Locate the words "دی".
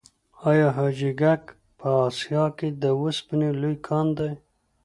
4.17-4.31